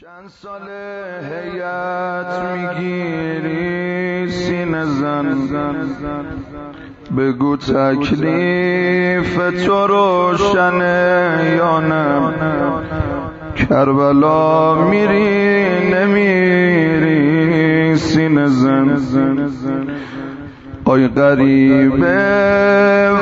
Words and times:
چند 0.00 0.28
سال 0.42 0.68
هیئت 1.30 2.32
می‌گیری؟ 2.54 4.30
سینه 4.30 4.84
زن. 4.84 5.26
بگو 7.16 7.56
تکلیف 7.56 9.38
تو 9.66 9.86
روشنه 9.86 11.54
یا 11.56 11.80
نه؟ 11.80 12.20
کربلا 13.56 14.74
میری 14.74 15.90
نمیری؟ 15.94 17.16
سینه 17.96 18.46
زن. 18.46 18.98
آی 20.84 21.08
غریبه 21.08 22.18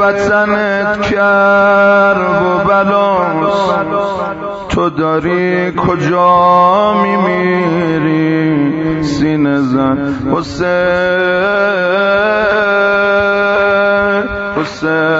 وطنت 0.00 1.00
کرب 1.00 2.42
و 2.42 2.58
بلاست. 2.68 4.47
تو 4.78 4.90
داری 4.90 5.72
کجا 5.72 7.02
میمیری 7.02 9.02
سینه 9.02 9.60
زن؟ 9.60 10.14
حسین 10.32 10.68
حسین. 14.56 15.17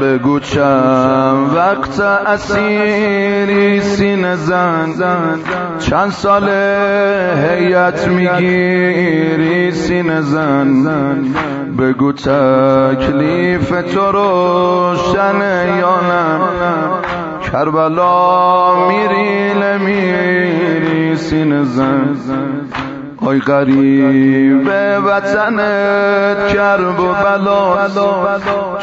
بگو 0.00 0.40
چند 0.40 1.56
وقت 1.56 2.00
اسیری 2.00 3.80
سین 3.80 4.34
زن 4.34 4.92
چند 5.78 6.10
سال 6.10 6.48
هیئت 7.48 8.08
می‌گیری 8.08 9.70
سین 9.70 10.20
زن 10.20 11.34
بگو 11.78 12.12
تکلیف 12.12 13.68
تو 13.94 14.12
روشنه 14.12 15.76
یا 15.78 16.00
نه؟ 16.00 16.40
کربلا 17.52 18.88
میری 18.88 19.54
نمیری 19.54 21.16
سین 21.16 21.64
زن 21.64 22.16
آی 23.20 23.38
غریب 23.38 24.70
وطنت 25.04 26.52
کرب 26.54 27.00
و 27.00 27.12
بلا 27.12 27.88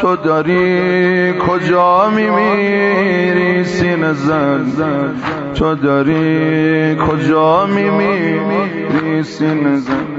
تو 0.02 0.16
داری 0.16 1.34
کجا 1.34 2.10
میمیری 2.10 3.64
سین 3.64 4.14
زن؟ 4.14 4.66
تو 5.56 5.76
داری 5.76 6.96
کجا 6.96 7.66
میمیری 7.66 9.24
سین 9.24 9.76
زن؟ 9.76 10.17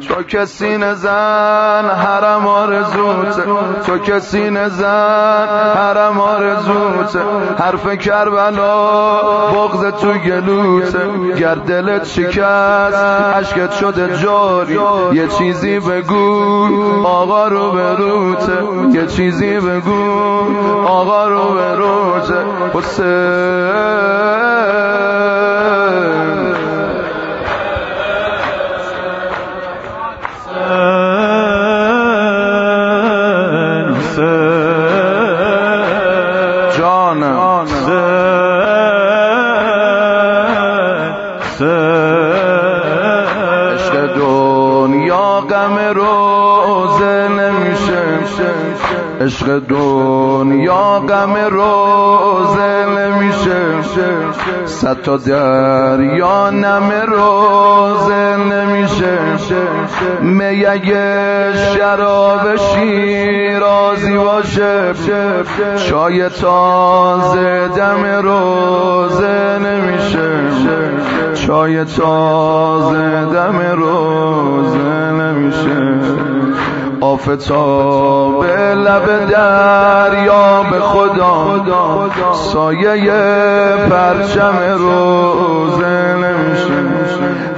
تو 0.00 0.22
کسی 0.22 0.76
نزن 0.76 1.84
حرم 1.90 2.46
آرزوت 2.46 3.44
تو 3.86 3.98
کسی 3.98 4.50
نزن 4.50 5.48
حرم 5.76 6.20
آرزوت 6.20 7.16
حرف 7.58 7.88
کربلا 7.98 8.86
بغز 9.52 9.84
تو 10.00 10.12
گلوت. 10.12 10.96
گر 11.36 11.54
دلت 11.54 12.04
شکست 12.04 12.96
عشقت 13.34 13.72
شده 13.72 14.18
جاری. 14.18 14.78
یه 15.12 15.28
چیزی 15.28 15.80
بگو 15.80 17.06
آقا 17.06 17.48
رو 17.48 17.70
بروت. 17.70 18.50
یه 18.94 19.06
چیزی 19.06 19.60
بگو 19.60 20.10
آقا 20.86 21.28
رو 21.28 21.54
بروت. 21.54 22.32
حسین. 22.74 24.06
غم 45.50 45.78
روزه 45.94 47.28
نمیشه. 47.28 48.02
عشق 49.20 49.58
دنیا 49.58 51.02
غم 51.08 51.34
روزه 51.34 52.86
نمیشه. 52.86 53.66
صد 54.64 55.02
تا 55.02 55.16
دریا 55.16 56.50
نم 56.50 56.92
روزه 57.06 58.36
نمیشه. 58.36 59.18
می 60.20 60.66
اگه 60.66 61.52
شراب 61.54 62.56
شیرازی 62.56 64.16
باشه 64.18 64.92
چای 65.88 66.28
تازه 66.28 67.68
دم 67.68 68.04
روزه 68.04 69.58
نمیشه. 69.58 70.38
چای 71.34 71.84
تازه 71.84 73.24
دم 73.24 73.58
روزه 73.76 75.12
نمیشه. 75.12 75.35
آفتاب 77.00 78.44
لب 78.74 79.30
دریا 79.30 80.62
به 80.70 80.80
خدا. 80.80 81.60
سایه 82.34 83.12
پرچم 83.90 84.56
روزه. 84.78 85.95
نمیشه 85.95 85.95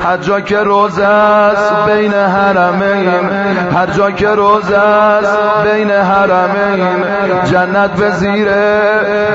هر 0.09 0.17
جا 0.17 0.41
که 0.41 0.59
روز 0.59 0.99
است 0.99 1.73
بین 1.87 2.15
حرمین 2.15 3.09
هر 3.75 3.87
جا 3.87 4.11
که 4.11 4.29
روز 4.29 4.73
است 4.73 5.39
بین 5.65 5.91
حرمین 5.91 7.05
جنت 7.45 7.91
به 7.91 8.11
زیر 8.11 8.49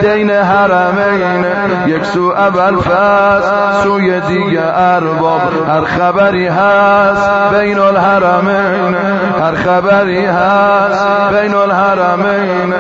دین 0.02 0.30
حرمین 0.30 1.46
یک 1.88 2.06
سو 2.06 2.22
اول 2.22 2.76
فست 2.76 3.84
سوی 3.84 4.22
دیگه 4.22 4.62
ارباب. 4.76 5.42
هر 5.68 5.82
خبری 5.82 6.48
هست 6.48 7.30
بین 7.54 7.80
الحرمین 7.80 8.96
هر 9.42 9.56
خبری 9.56 10.26
هست 10.26 11.06
بین 11.34 11.56
الحرمین 11.56 12.74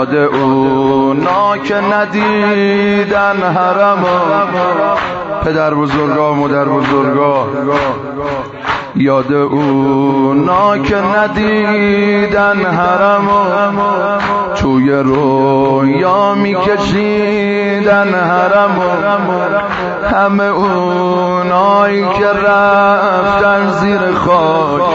یاد 0.00 0.14
اونا 0.14 1.58
که 1.58 1.74
ندیدن 1.74 3.42
حرم 3.42 4.04
پدر 5.44 5.74
بزرگا 5.74 6.34
مادر 6.34 6.64
بزرگا. 6.64 7.48
یاد 8.96 9.32
اونا 9.32 10.78
که 10.78 10.96
ندیدن 10.96 12.64
حرم 12.64 13.28
توی 14.56 14.90
رویا 14.90 16.34
میکشیدن 16.34 18.14
حرم 18.14 18.80
همه 20.12 20.44
اونایی 20.44 22.02
که 22.02 22.26
رفتن 22.26 23.70
زیر 23.70 24.12
خاک. 24.12 24.89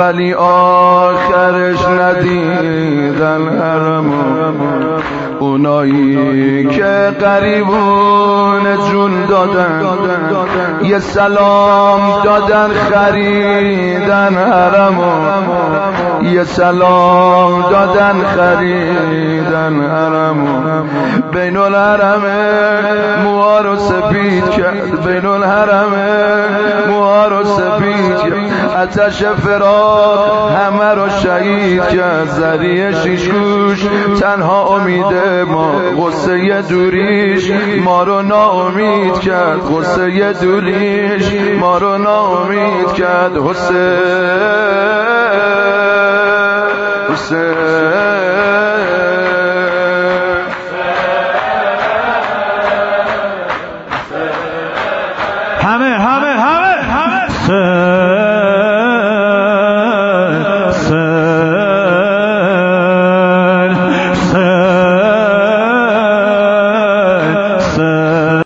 ولی 0.00 0.34
آخرش 0.34 1.84
ندیدن 1.84 3.48
حرم. 3.58 4.12
اونایی 5.40 6.66
که 6.66 7.16
قریبون 7.20 8.76
جون 8.90 9.26
دادن 9.26 9.82
یه 10.82 10.98
سلام 10.98 12.22
دادن 12.24 12.68
خریدن 12.68 14.34
حرمو 14.34 15.12
یه 16.22 16.44
سلام 16.44 17.62
دادن 17.62 18.14
خریدن 18.36 19.82
حرمو 19.90 20.82
بین 21.32 21.56
الحرمه 21.56 23.22
موها 23.24 23.60
رو 23.60 23.76
سفید 23.76 24.50
کرد 24.50 25.04
بین 25.04 25.26
الحرمه 25.26 26.06
موها 26.88 27.26
رو 27.26 27.44
سفید 27.44 28.16
کرد. 28.16 28.59
اتش 28.82 29.22
فراق 29.22 30.50
همه 30.50 30.94
رو 30.94 31.08
شهید 31.08 31.88
کرد 31.88 32.28
زریه 32.28 32.92
شیشگوش 32.92 33.86
تنها 34.20 34.76
امیده 34.76 35.44
ما 35.44 35.72
غصه 35.72 36.62
دوریش. 36.62 37.50
ما 37.84 38.02
رو 38.02 38.22
ناامید 38.22 39.18
کرد 39.20 39.60
غصه 39.60 40.32
دوریش. 40.32 41.32
ما 41.60 41.78
رو 41.78 41.98
ناامید 41.98 42.92
کرد 42.92 43.36
حسین 43.36 44.40
حسین 47.12 47.89